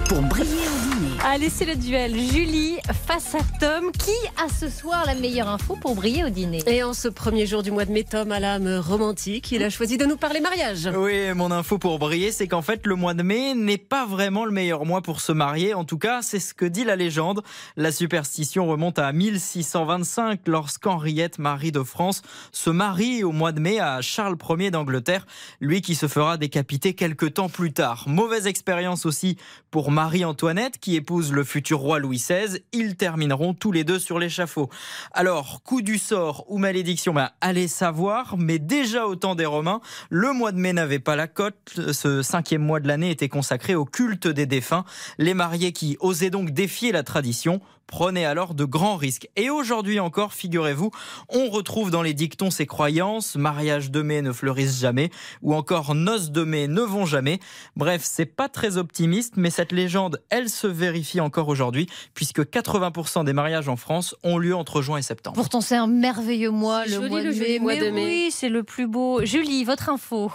pour 0.07 0.21
briller 0.21 0.51
au 0.51 0.95
dîner. 0.95 1.04
Allez, 1.27 1.49
c'est 1.49 1.65
le 1.65 1.75
duel. 1.75 2.13
Julie 2.15 2.77
face 3.07 3.33
à 3.33 3.39
Tom. 3.59 3.91
Qui 3.91 4.11
a 4.37 4.47
ce 4.47 4.69
soir 4.69 5.05
la 5.07 5.15
meilleure 5.15 5.49
info 5.49 5.75
pour 5.75 5.95
briller 5.95 6.23
au 6.23 6.29
dîner? 6.29 6.59
Et 6.67 6.83
en 6.83 6.93
ce 6.93 7.07
premier 7.07 7.47
jour 7.47 7.63
du 7.63 7.71
mois 7.71 7.85
de 7.85 7.91
mai, 7.91 8.03
Tom 8.03 8.31
a 8.31 8.39
l'âme 8.39 8.77
romantique. 8.77 9.51
Il 9.51 9.63
a 9.63 9.71
choisi 9.71 9.97
de 9.97 10.05
nous 10.05 10.17
parler 10.17 10.39
mariage. 10.39 10.87
Oui, 10.95 11.33
mon 11.33 11.49
info 11.49 11.79
pour 11.79 11.97
briller, 11.97 12.31
c'est 12.31 12.47
qu'en 12.47 12.61
fait, 12.61 12.85
le 12.85 12.93
mois 12.93 13.15
de 13.15 13.23
mai 13.23 13.55
n'est 13.55 13.79
pas 13.79 14.05
vraiment 14.05 14.45
le 14.45 14.51
meilleur 14.51 14.85
mois 14.85 15.01
pour 15.01 15.19
se 15.19 15.31
marier. 15.31 15.73
En 15.73 15.83
tout 15.83 15.97
cas, 15.97 16.21
c'est 16.21 16.39
ce 16.39 16.53
que 16.53 16.65
dit 16.65 16.83
la 16.83 16.95
légende. 16.95 17.41
La 17.75 17.91
superstition 17.91 18.67
remonte 18.67 18.99
à 18.99 19.11
1625 19.11 20.41
lorsqu'Henriette, 20.45 21.39
Marie 21.39 21.71
de 21.71 21.81
France, 21.81 22.21
se 22.51 22.69
marie 22.69 23.23
au 23.23 23.31
mois 23.31 23.51
de 23.51 23.59
mai 23.59 23.79
à 23.79 23.99
Charles 24.01 24.37
Ier 24.59 24.69
d'Angleterre, 24.69 25.25
lui 25.59 25.81
qui 25.81 25.95
se 25.95 26.07
fera 26.07 26.37
décapiter 26.37 26.93
quelques 26.93 27.33
temps 27.33 27.49
plus 27.49 27.73
tard. 27.73 28.03
Mauvaise 28.05 28.45
expérience 28.45 29.07
aussi 29.07 29.37
pour 29.71 29.89
Marie-Antoinette 29.89 30.77
qui 30.77 30.95
épouse 30.95 31.14
le 31.21 31.43
futur 31.43 31.79
roi 31.79 31.99
Louis 31.99 32.17
XVI. 32.17 32.59
Ils 32.71 32.95
termineront 32.95 33.53
tous 33.53 33.71
les 33.71 33.83
deux 33.83 33.99
sur 33.99 34.19
l'échafaud. 34.19 34.69
Alors, 35.11 35.61
coup 35.63 35.81
du 35.81 35.97
sort 35.97 36.45
ou 36.47 36.57
malédiction, 36.57 37.13
ben, 37.13 37.29
allez 37.41 37.67
savoir, 37.67 38.37
mais 38.37 38.59
déjà 38.59 39.05
au 39.07 39.15
temps 39.15 39.35
des 39.35 39.45
Romains, 39.45 39.81
le 40.09 40.33
mois 40.33 40.51
de 40.51 40.57
mai 40.57 40.73
n'avait 40.73 40.99
pas 40.99 41.15
la 41.15 41.27
cote. 41.27 41.79
Ce 41.91 42.21
cinquième 42.21 42.63
mois 42.63 42.79
de 42.79 42.87
l'année 42.87 43.11
était 43.11 43.29
consacré 43.29 43.75
au 43.75 43.85
culte 43.85 44.27
des 44.27 44.45
défunts. 44.45 44.85
Les 45.17 45.33
mariés 45.33 45.71
qui 45.71 45.97
osaient 45.99 46.29
donc 46.29 46.51
défier 46.51 46.91
la 46.91 47.03
tradition 47.03 47.61
prenaient 47.87 48.25
alors 48.25 48.53
de 48.53 48.65
grands 48.65 48.95
risques. 48.95 49.29
Et 49.35 49.49
aujourd'hui 49.49 49.99
encore, 49.99 50.33
figurez-vous, 50.33 50.91
on 51.29 51.49
retrouve 51.49 51.91
dans 51.91 52.01
les 52.01 52.13
dictons 52.13 52.49
ces 52.49 52.65
croyances, 52.65 53.35
mariage 53.35 53.91
de 53.91 54.01
mai 54.01 54.21
ne 54.21 54.31
fleurissent 54.31 54.79
jamais, 54.79 55.09
ou 55.41 55.53
encore 55.53 55.95
noces 55.95 56.31
de 56.31 56.43
mai 56.43 56.67
ne 56.67 56.81
vont 56.81 57.05
jamais. 57.05 57.39
Bref, 57.75 58.01
c'est 58.03 58.25
pas 58.25 58.49
très 58.49 58.77
optimiste, 58.77 59.33
mais 59.37 59.49
cette 59.49 59.71
légende, 59.71 60.21
elle 60.29 60.49
se 60.49 60.67
vérifie 60.67 61.19
encore 61.19 61.47
aujourd'hui, 61.47 61.87
puisque 62.13 62.41
80% 62.41 63.23
des 63.25 63.33
mariages 63.33 63.69
en 63.69 63.75
France 63.75 64.15
ont 64.23 64.37
lieu 64.37 64.55
entre 64.55 64.81
juin 64.81 64.97
et 64.97 65.01
septembre. 65.01 65.35
Pourtant, 65.35 65.61
c'est 65.61 65.75
un 65.75 65.87
merveilleux 65.87 66.51
mois, 66.51 66.85
le 66.85 66.91
Joli, 66.91 67.09
mois 67.09 67.21
de 67.21 67.27
le 67.27 67.31
mai. 67.31 67.37
joli 67.37 67.59
mois 67.59 67.73
Mais 67.73 67.79
de 67.79 67.89
mai. 67.89 68.05
Oui, 68.05 68.29
c'est 68.31 68.49
le 68.49 68.63
plus 68.63 68.87
beau. 68.87 69.23
Julie, 69.25 69.63
votre 69.63 69.89
info. 69.89 70.31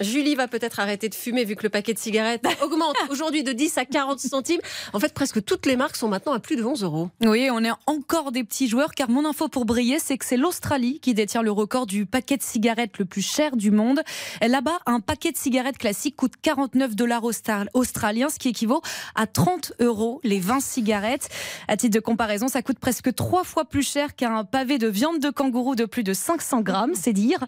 Julie 0.00 0.34
va 0.34 0.48
peut-être 0.48 0.80
arrêter 0.80 1.08
de 1.08 1.14
fumer 1.14 1.44
vu 1.44 1.56
que 1.56 1.62
le 1.62 1.68
paquet 1.68 1.92
de 1.92 1.98
cigarettes 1.98 2.44
augmente 2.62 2.96
aujourd'hui 3.10 3.44
de 3.44 3.52
10 3.52 3.76
à 3.78 3.84
40 3.84 4.18
centimes. 4.18 4.60
En 4.92 5.00
fait, 5.00 5.12
presque 5.12 5.44
toutes 5.44 5.66
les 5.66 5.76
marques 5.76 5.96
sont 5.96 6.08
maintenant 6.08 6.32
à 6.32 6.40
plus 6.40 6.56
de 6.56 6.64
11 6.64 6.82
euros. 6.84 7.10
Oui, 7.20 7.48
on 7.52 7.62
est 7.62 7.70
encore 7.86 8.32
des 8.32 8.42
petits 8.42 8.66
joueurs 8.66 8.94
car 8.94 9.10
mon 9.10 9.28
info 9.28 9.48
pour 9.48 9.66
briller, 9.66 9.98
c'est 9.98 10.16
que 10.16 10.24
c'est 10.24 10.38
l'Australie 10.38 11.00
qui 11.00 11.12
détient 11.12 11.42
le 11.42 11.50
record 11.50 11.86
du 11.86 12.06
paquet 12.06 12.38
de 12.38 12.42
cigarettes 12.42 12.98
le 12.98 13.04
plus 13.04 13.20
cher 13.20 13.56
du 13.56 13.70
monde. 13.70 14.00
Là-bas, 14.40 14.78
un 14.86 15.00
paquet 15.00 15.32
de 15.32 15.36
cigarettes 15.36 15.76
classique 15.76 16.16
coûte 16.16 16.32
49 16.40 16.96
dollars 16.96 17.24
australiens, 17.74 18.28
ce 18.30 18.38
qui 18.38 18.48
équivaut 18.48 18.80
à 19.14 19.26
30 19.26 19.74
euros 19.80 20.20
les 20.24 20.40
20 20.40 20.60
cigarettes. 20.60 21.28
À 21.68 21.76
titre 21.76 21.94
de 21.94 22.00
comparaison, 22.00 22.48
ça 22.48 22.62
coûte 22.62 22.78
presque 22.78 23.14
trois 23.14 23.44
fois 23.44 23.66
plus 23.66 23.86
cher 23.86 24.16
qu'un 24.16 24.44
pavé 24.44 24.78
de 24.78 24.88
viande 24.88 25.18
de 25.18 25.28
kangourou 25.28 25.74
de 25.74 25.84
plus 25.84 26.04
de 26.04 26.14
500 26.14 26.62
grammes, 26.62 26.94
c'est 26.94 27.12
dire. 27.12 27.44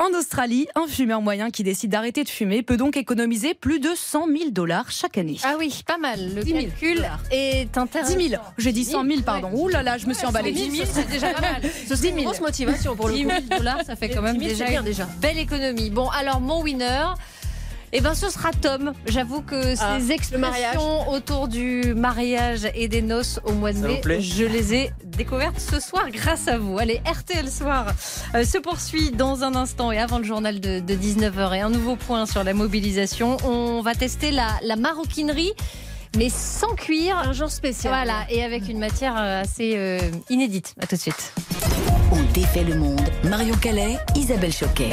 En 0.00 0.16
Australie, 0.16 0.68
un 0.76 0.86
fumeur 0.86 1.20
moyen 1.20 1.50
qui 1.50 1.64
décide 1.64 1.90
d'arrêter 1.90 2.22
de 2.22 2.28
fumer 2.28 2.62
peut 2.62 2.76
donc 2.76 2.96
économiser 2.96 3.54
plus 3.54 3.80
de 3.80 3.90
100 3.96 4.26
000 4.28 4.50
dollars 4.50 4.92
chaque 4.92 5.18
année. 5.18 5.38
Ah 5.42 5.56
oui, 5.58 5.82
pas 5.88 5.98
mal. 5.98 6.36
Le 6.36 6.44
10 6.44 6.50
000 6.52 6.62
calcul 6.66 6.94
dollars. 6.98 7.20
est 7.32 7.76
intéressant. 7.76 8.16
10 8.16 8.28
000. 8.28 8.42
J'ai 8.58 8.70
dit 8.70 8.84
100 8.84 9.04
000, 9.04 9.22
pardon. 9.22 9.50
Ouh 9.54 9.66
là 9.66 9.82
là, 9.82 9.98
je 9.98 10.06
me 10.06 10.12
suis 10.14 10.24
emballée. 10.24 10.52
10 10.52 10.70
000, 10.70 10.88
c'est 10.92 11.08
déjà 11.10 11.30
pas 11.30 11.40
mal. 11.40 11.62
Ce 11.88 11.96
serait 11.96 12.10
une 12.10 12.22
grosse 12.22 12.40
motivation 12.40 12.94
pour 12.94 13.08
le 13.08 13.14
10 13.14 13.24
coup. 13.24 13.30
000 13.48 13.58
dollars, 13.58 13.80
ça 13.84 13.96
fait 13.96 14.08
quand 14.08 14.22
même 14.22 14.38
10 14.38 14.54
000, 14.54 14.58
déjà 14.58 14.78
une 14.78 14.84
déjà. 14.84 15.04
belle 15.20 15.38
économie. 15.38 15.90
Bon, 15.90 16.08
alors 16.10 16.40
mon 16.40 16.62
winner. 16.62 17.06
Eh 17.92 18.00
ben, 18.00 18.14
ce 18.14 18.28
sera 18.28 18.50
Tom. 18.52 18.92
J'avoue 19.06 19.40
que 19.40 19.74
Ah, 19.80 19.98
ces 19.98 20.12
expressions 20.12 21.08
autour 21.10 21.48
du 21.48 21.94
mariage 21.94 22.68
et 22.74 22.86
des 22.88 23.00
noces 23.02 23.40
au 23.44 23.52
mois 23.52 23.72
de 23.72 23.78
mai, 23.78 24.00
je 24.20 24.44
les 24.44 24.74
ai 24.74 24.90
découvertes 25.04 25.58
ce 25.58 25.80
soir 25.80 26.10
grâce 26.10 26.48
à 26.48 26.58
vous. 26.58 26.78
Allez, 26.78 27.00
RTL 27.06 27.50
Soir 27.50 27.86
euh, 28.34 28.44
se 28.44 28.58
poursuit 28.58 29.10
dans 29.10 29.42
un 29.42 29.54
instant 29.54 29.90
et 29.90 29.98
avant 29.98 30.18
le 30.18 30.24
journal 30.24 30.60
de, 30.60 30.80
de 30.80 30.94
19h. 30.94 31.56
Et 31.56 31.60
un 31.60 31.70
nouveau 31.70 31.96
point 31.96 32.26
sur 32.26 32.44
la 32.44 32.52
mobilisation. 32.52 33.38
On 33.44 33.80
va 33.80 33.94
tester 33.94 34.30
la, 34.32 34.48
la 34.62 34.76
maroquinerie, 34.76 35.52
mais 36.16 36.28
sans 36.28 36.74
cuir. 36.74 37.16
Un 37.16 37.32
genre 37.32 37.50
spécial. 37.50 37.92
Voilà, 37.94 38.26
et 38.30 38.44
avec 38.44 38.68
une 38.68 38.78
matière 38.78 39.14
euh, 39.16 39.40
assez 39.42 39.72
euh, 39.76 39.98
inédite. 40.28 40.74
À 40.80 40.86
tout 40.86 40.96
de 40.96 41.00
suite. 41.00 41.32
On 42.12 42.22
défait 42.34 42.64
le 42.64 42.74
monde. 42.76 43.00
Marion 43.24 43.56
Calais, 43.56 43.96
Isabelle 44.14 44.52
Choquet. 44.52 44.90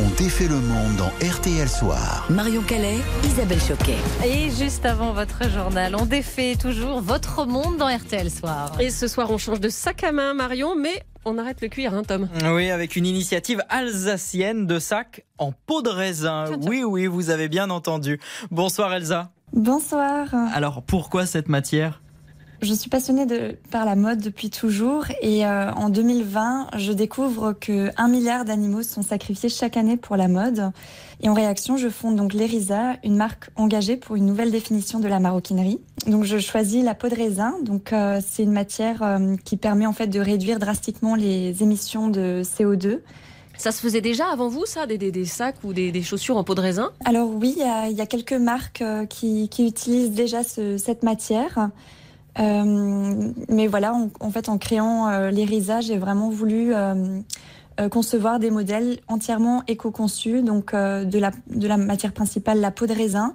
On 0.00 0.08
défait 0.10 0.46
le 0.46 0.60
monde 0.60 0.94
dans 0.96 1.10
RTL 1.26 1.68
Soir. 1.68 2.24
Marion 2.30 2.62
Calais, 2.62 2.98
Isabelle 3.24 3.60
Choquet. 3.60 3.96
Et 4.24 4.48
juste 4.48 4.86
avant 4.86 5.12
votre 5.12 5.50
journal, 5.50 5.96
on 5.96 6.06
défait 6.06 6.54
toujours 6.54 7.00
votre 7.00 7.44
monde 7.46 7.78
dans 7.78 7.88
RTL 7.88 8.30
Soir. 8.30 8.76
Et 8.78 8.90
ce 8.90 9.08
soir, 9.08 9.28
on 9.32 9.38
change 9.38 9.58
de 9.58 9.68
sac 9.68 10.04
à 10.04 10.12
main, 10.12 10.34
Marion, 10.34 10.76
mais 10.76 11.02
on 11.24 11.36
arrête 11.36 11.60
le 11.62 11.66
cuir, 11.66 11.94
hein, 11.94 12.04
Tom. 12.06 12.28
Oui, 12.44 12.70
avec 12.70 12.94
une 12.94 13.06
initiative 13.06 13.60
alsacienne 13.70 14.68
de 14.68 14.78
sac 14.78 15.24
en 15.36 15.50
peau 15.50 15.82
de 15.82 15.90
raisin. 15.90 16.44
Oui, 16.68 16.84
oui, 16.84 17.08
vous 17.08 17.30
avez 17.30 17.48
bien 17.48 17.68
entendu. 17.68 18.20
Bonsoir 18.52 18.94
Elsa. 18.94 19.32
Bonsoir. 19.52 20.28
Alors, 20.54 20.84
pourquoi 20.84 21.26
cette 21.26 21.48
matière? 21.48 22.02
Je 22.60 22.74
suis 22.74 22.90
passionnée 22.90 23.24
de, 23.24 23.56
par 23.70 23.84
la 23.84 23.94
mode 23.94 24.18
depuis 24.20 24.50
toujours 24.50 25.04
et 25.22 25.46
euh, 25.46 25.70
en 25.74 25.90
2020, 25.90 26.68
je 26.76 26.92
découvre 26.92 27.52
que 27.52 27.90
un 27.96 28.08
milliard 28.08 28.44
d'animaux 28.44 28.82
sont 28.82 29.02
sacrifiés 29.02 29.48
chaque 29.48 29.76
année 29.76 29.96
pour 29.96 30.16
la 30.16 30.26
mode. 30.26 30.72
Et 31.20 31.28
en 31.28 31.34
réaction, 31.34 31.76
je 31.76 31.88
fonde 31.88 32.16
donc 32.16 32.34
l'Erisa, 32.34 32.96
une 33.04 33.14
marque 33.16 33.50
engagée 33.54 33.96
pour 33.96 34.16
une 34.16 34.26
nouvelle 34.26 34.50
définition 34.50 34.98
de 34.98 35.06
la 35.06 35.20
maroquinerie. 35.20 35.78
Donc 36.08 36.24
je 36.24 36.38
choisis 36.38 36.82
la 36.84 36.94
peau 36.96 37.08
de 37.08 37.14
raisin. 37.14 37.54
Donc 37.62 37.92
euh, 37.92 38.20
c'est 38.28 38.42
une 38.42 38.52
matière 38.52 39.04
euh, 39.04 39.36
qui 39.44 39.56
permet 39.56 39.86
en 39.86 39.92
fait 39.92 40.08
de 40.08 40.18
réduire 40.18 40.58
drastiquement 40.58 41.14
les 41.14 41.62
émissions 41.62 42.08
de 42.08 42.42
CO2. 42.42 43.00
Ça 43.56 43.70
se 43.70 43.80
faisait 43.80 44.00
déjà 44.00 44.26
avant 44.32 44.48
vous, 44.48 44.66
ça, 44.66 44.86
des, 44.86 44.98
des- 44.98 45.12
des 45.12 45.24
sacs 45.24 45.56
ou 45.62 45.72
des, 45.72 45.92
des 45.92 46.02
chaussures 46.02 46.36
en 46.36 46.42
peau 46.44 46.56
de 46.56 46.60
raisin? 46.60 46.90
Alors 47.04 47.28
oui, 47.32 47.54
il 47.56 47.62
y 47.62 47.68
a, 47.68 47.88
il 47.88 47.96
y 47.96 48.00
a 48.00 48.06
quelques 48.06 48.32
marques 48.32 48.82
qui, 49.10 49.48
qui 49.48 49.66
utilisent 49.66 50.10
déjà 50.12 50.42
ce- 50.42 50.76
cette 50.76 51.04
matière. 51.04 51.70
Euh, 52.38 53.32
mais 53.48 53.66
voilà, 53.66 53.94
en, 54.20 54.30
fait, 54.30 54.48
en 54.48 54.58
créant 54.58 55.08
euh, 55.08 55.30
l'Erisa, 55.30 55.80
j'ai 55.80 55.98
vraiment 55.98 56.30
voulu 56.30 56.72
euh, 56.72 57.20
concevoir 57.90 58.38
des 58.38 58.50
modèles 58.50 58.98
entièrement 59.08 59.62
éco-conçus, 59.66 60.42
donc 60.42 60.74
de, 60.74 61.18
la, 61.18 61.76
matière 61.76 62.12
principale, 62.12 62.60
la 62.60 62.70
peau 62.70 62.86
de 62.86 62.94
raisin, 62.94 63.34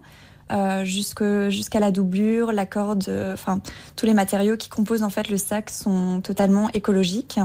jusqu'à 0.83 1.79
la 1.79 1.91
doublure, 1.91 2.51
la 2.51 2.65
corde, 2.65 3.09
enfin 3.33 3.61
tous 3.95 4.05
les 4.05 4.13
matériaux 4.13 4.57
qui 4.57 4.69
composent 4.69 5.01
en 5.01 5.09
fait 5.09 5.29
le 5.29 5.37
sac 5.37 5.69
sont 5.69 6.21
totalement 6.21 6.69
écologiques. 6.73 7.39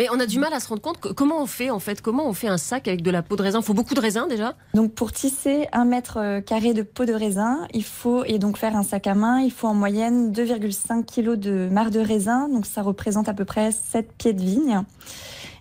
Mais 0.00 0.08
on 0.10 0.18
a 0.18 0.24
du 0.24 0.38
mal 0.38 0.50
à 0.54 0.60
se 0.60 0.68
rendre 0.68 0.80
compte 0.80 0.96
comment 0.98 1.42
on 1.42 1.46
fait 1.46 1.68
en 1.68 1.78
fait? 1.78 2.00
Comment 2.00 2.26
on 2.26 2.32
fait 2.32 2.48
un 2.48 2.56
sac 2.56 2.88
avec 2.88 3.02
de 3.02 3.10
la 3.10 3.20
peau 3.20 3.36
de 3.36 3.42
raisin? 3.42 3.58
Il 3.60 3.64
faut 3.66 3.74
beaucoup 3.74 3.92
de 3.92 4.00
raisin 4.00 4.26
déjà? 4.28 4.54
Donc 4.72 4.94
pour 4.94 5.12
tisser 5.12 5.68
un 5.72 5.84
mètre 5.84 6.16
euh, 6.16 6.40
carré 6.40 6.72
de 6.72 6.80
peau 6.80 7.04
de 7.04 7.12
raisin, 7.12 7.68
il 7.74 7.84
faut 7.84 8.24
et 8.24 8.38
donc 8.38 8.56
faire 8.56 8.74
un 8.76 8.82
sac 8.82 9.06
à 9.06 9.14
main, 9.14 9.42
il 9.42 9.52
faut 9.52 9.66
en 9.66 9.74
moyenne 9.74 10.32
2,5 10.32 11.04
kg 11.04 11.38
de 11.38 11.68
marc 11.70 11.90
de 11.90 12.00
raisin, 12.00 12.48
donc 12.48 12.64
ça 12.64 12.80
représente 12.80 13.28
à 13.28 13.34
peu 13.34 13.44
près 13.44 13.72
7 13.72 14.10
pieds 14.16 14.32
de 14.32 14.40
vigne. 14.40 14.80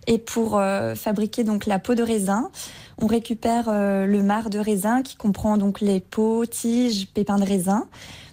Et 0.08 0.20
pour 0.20 0.58
euh, 0.58 0.96
fabriquer 0.96 1.44
donc 1.44 1.66
la 1.66 1.78
peau 1.78 1.94
de 1.94 2.04
raisin, 2.04 2.50
on 2.98 3.08
récupère 3.08 3.66
euh, 3.68 4.06
le 4.06 4.24
marc 4.24 4.48
de 4.48 4.60
raisin 4.60 5.02
qui 5.02 5.18
comprend 5.18 5.58
donc 5.58 5.82
les 5.82 6.00
peaux, 6.00 6.46
tiges, 6.46 7.08
pépins 7.14 7.40
de 7.40 7.46
raisin. 7.46 7.88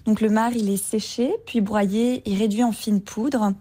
Donc 0.05 0.21
le 0.21 0.29
marc, 0.31 0.53
il 0.55 0.71
est 0.71 0.77
séché, 0.77 1.35
puis 1.47 1.61
broyé 1.61 2.23
et 2.31 2.37
réduit 2.37 2.63
en 2.63 2.71
fine 2.71 3.01
poudre. 3.01 3.55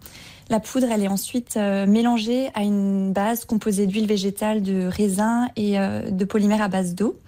La 0.48 0.60
poudre, 0.60 0.86
elle 0.92 1.02
est 1.02 1.08
ensuite 1.08 1.56
euh, 1.56 1.86
mélangée 1.86 2.50
à 2.54 2.62
une 2.62 3.12
base 3.12 3.44
composée 3.44 3.86
d'huile 3.86 4.06
végétale, 4.06 4.62
de 4.62 4.86
raisin 4.86 5.48
et 5.56 5.76
euh, 5.80 6.08
de 6.08 6.24
polymère 6.24 6.62
à 6.62 6.68
base 6.68 6.94
d'eau. 6.94 7.18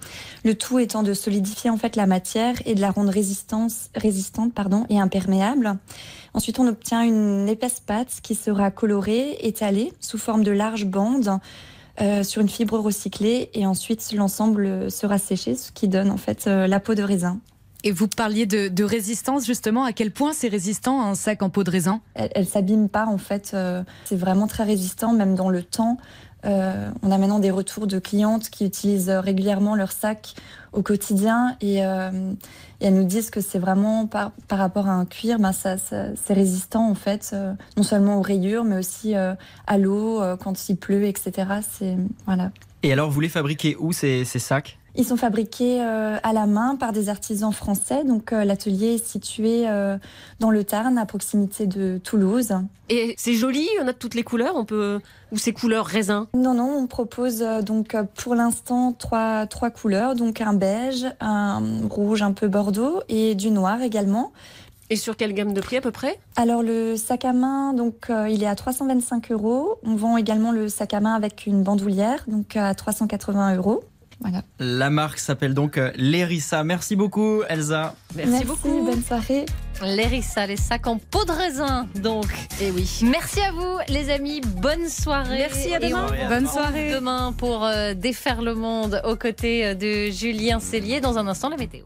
Le 0.45 0.55
tout 0.55 0.79
étant 0.79 1.03
de 1.03 1.13
solidifier 1.13 1.69
en 1.69 1.75
fait 1.75 1.97
la 1.97 2.05
matière 2.05 2.55
et 2.65 2.75
de 2.75 2.81
la 2.81 2.91
rendre 2.91 3.11
résistance, 3.11 3.89
résistante 3.93 4.53
pardon, 4.53 4.85
et 4.89 5.01
imperméable. 5.01 5.77
Ensuite, 6.33 6.59
on 6.59 6.67
obtient 6.67 7.01
une 7.01 7.49
épaisse 7.49 7.81
pâte 7.81 8.19
qui 8.23 8.35
sera 8.35 8.71
colorée, 8.71 9.37
étalée 9.41 9.91
sous 9.99 10.17
forme 10.17 10.45
de 10.45 10.51
larges 10.51 10.85
bandes 10.85 11.39
euh, 11.99 12.23
sur 12.23 12.41
une 12.41 12.47
fibre 12.47 12.79
recyclée 12.79 13.49
et 13.53 13.65
ensuite 13.65 14.13
l'ensemble 14.13 14.89
sera 14.89 15.17
séché, 15.17 15.55
ce 15.55 15.73
qui 15.73 15.89
donne 15.89 16.09
en 16.09 16.17
fait 16.17 16.45
la 16.45 16.79
peau 16.79 16.95
de 16.95 17.03
raisin. 17.03 17.41
Et 17.83 17.91
vous 17.91 18.07
parliez 18.07 18.45
de, 18.45 18.67
de 18.67 18.83
résistance, 18.83 19.45
justement. 19.45 19.83
À 19.85 19.93
quel 19.93 20.11
point 20.11 20.33
c'est 20.33 20.49
résistant 20.49 21.01
un 21.01 21.15
sac 21.15 21.41
en 21.41 21.49
peau 21.49 21.63
de 21.63 21.71
raisin? 21.71 22.01
Elle, 22.13 22.29
elle 22.35 22.47
s'abîme 22.47 22.89
pas 22.89 23.05
en 23.05 23.17
fait. 23.17 23.51
euh, 23.53 23.83
c'est 24.05 24.17
vraiment 24.17 24.47
très 24.47 24.63
résistant, 24.65 25.13
même 25.13 25.35
dans 25.35 25.49
le 25.49 25.63
temps. 25.63 25.97
Euh, 26.45 26.89
on 27.03 27.11
a 27.11 27.17
maintenant 27.17 27.39
des 27.39 27.51
retours 27.51 27.85
de 27.85 27.99
clientes 27.99 28.49
qui 28.49 28.65
utilisent 28.65 29.09
régulièrement 29.09 29.75
leur 29.75 29.91
sac 29.91 30.35
au 30.71 30.81
quotidien 30.81 31.57
et, 31.59 31.85
euh, 31.85 32.11
et 32.79 32.85
elles 32.85 32.93
nous 32.93 33.03
disent 33.03 33.29
que 33.29 33.41
c'est 33.41 33.59
vraiment 33.59 34.07
par, 34.07 34.31
par 34.47 34.57
rapport 34.59 34.87
à 34.87 34.93
un 34.93 35.03
cuir, 35.05 35.37
ben 35.37 35.51
ça, 35.51 35.77
ça- 35.77 36.15
c'est 36.15 36.33
résistant 36.33 36.89
en 36.89 36.95
fait, 36.95 37.31
euh, 37.33 37.51
non 37.75 37.83
seulement 37.83 38.19
aux 38.19 38.21
rayures, 38.21 38.63
mais 38.63 38.77
aussi 38.77 39.15
euh, 39.17 39.33
à 39.67 39.77
l'eau 39.77 40.21
euh, 40.21 40.37
quand 40.37 40.69
il 40.69 40.77
pleut, 40.77 41.03
etc. 41.05 41.33
C'est 41.77 41.97
voilà. 42.25 42.51
Et 42.83 42.93
alors, 42.93 43.09
vous 43.11 43.19
les 43.19 43.27
fabriquez 43.27 43.75
où 43.77 43.91
ces, 43.91 44.23
ces 44.23 44.39
sacs? 44.39 44.78
Ils 44.95 45.05
sont 45.05 45.17
fabriqués 45.17 45.81
euh, 45.81 46.17
à 46.23 46.33
la 46.33 46.45
main 46.45 46.75
par 46.75 46.91
des 46.91 47.09
artisans 47.09 47.53
français. 47.53 48.03
Donc 48.03 48.33
euh, 48.33 48.43
l'atelier 48.43 48.95
est 48.95 49.05
situé 49.05 49.69
euh, 49.69 49.97
dans 50.39 50.49
le 50.49 50.63
Tarn, 50.63 50.97
à 50.97 51.05
proximité 51.05 51.67
de 51.67 51.99
Toulouse. 52.03 52.53
Et 52.89 53.13
c'est 53.17 53.33
joli, 53.33 53.67
on 53.81 53.87
a 53.87 53.93
de 53.93 53.97
toutes 53.97 54.15
les 54.15 54.23
couleurs, 54.23 54.55
on 54.55 54.65
peut 54.65 54.99
ou 55.31 55.37
ces 55.37 55.53
couleurs 55.53 55.85
raisin? 55.85 56.27
Non, 56.33 56.55
non, 56.55 56.75
on 56.75 56.87
propose 56.87 57.39
donc 57.63 57.95
pour 58.15 58.33
l'instant 58.33 58.93
trois, 58.93 59.45
trois 59.45 59.69
couleurs, 59.69 60.15
donc 60.15 60.41
un 60.41 60.53
beige, 60.53 61.05
un 61.19 61.61
rouge 61.87 62.23
un 62.23 62.31
peu 62.31 62.47
bordeaux 62.47 63.01
et 63.09 63.35
du 63.35 63.51
noir 63.51 63.83
également. 63.83 64.33
Et 64.89 64.95
sur 64.95 65.15
quelle 65.15 65.33
gamme 65.33 65.53
de 65.53 65.61
prix 65.61 65.77
à 65.77 65.81
peu 65.81 65.91
près? 65.91 66.17
Alors 66.35 66.63
le 66.63 66.95
sac 66.95 67.25
à 67.25 67.33
main, 67.33 67.73
donc 67.73 68.11
il 68.27 68.41
est 68.41 68.47
à 68.47 68.55
325 68.55 69.31
euros. 69.31 69.75
On 69.83 69.95
vend 69.95 70.17
également 70.17 70.51
le 70.51 70.67
sac 70.67 70.95
à 70.95 70.99
main 70.99 71.13
avec 71.13 71.45
une 71.45 71.61
bandoulière, 71.61 72.23
donc 72.27 72.55
à 72.55 72.73
380 72.73 73.55
euros. 73.57 73.83
La 74.59 74.89
marque 74.89 75.19
s'appelle 75.19 75.53
donc 75.53 75.77
euh, 75.77 75.91
Lérissa. 75.95 76.63
Merci 76.63 76.95
beaucoup, 76.95 77.41
Elsa. 77.47 77.95
Merci, 78.15 78.45
beaucoup. 78.45 78.83
Bonne 78.83 79.03
soirée. 79.03 79.45
Lérissa, 79.81 80.45
les 80.45 80.57
sacs 80.57 80.87
en 80.87 80.97
peau 80.97 81.23
de 81.23 81.31
raisin, 81.31 81.87
donc. 81.95 82.25
Et 82.59 82.67
eh 82.67 82.71
oui. 82.71 82.99
Merci 83.03 83.39
à 83.39 83.51
vous, 83.51 83.77
les 83.87 84.09
amis. 84.09 84.41
Bonne 84.41 84.89
soirée. 84.89 85.37
Merci 85.37 85.73
à 85.73 85.79
demain. 85.79 86.07
Bonne 86.27 86.47
soirée. 86.47 86.91
Demain 86.91 87.33
pour 87.37 87.63
euh, 87.63 87.93
défaire 87.93 88.41
le 88.41 88.55
monde 88.55 89.01
aux 89.05 89.15
côtés 89.15 89.75
de 89.75 90.11
Julien 90.11 90.59
Cellier. 90.59 90.99
Dans 90.99 91.17
un 91.17 91.27
instant, 91.27 91.47
la 91.49 91.57
météo. 91.57 91.85